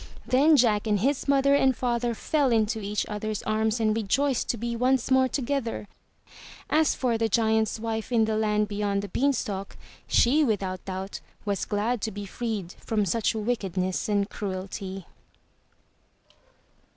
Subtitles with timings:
[0.25, 4.57] Then Jack and his mother and father fell into each other's arms and rejoiced to
[4.57, 5.87] be once more together.
[6.71, 9.77] As for the giant's wife in the land beyond the beanstalk,
[10.07, 15.05] she without doubt was glad to be freed from such wickedness and cruelty.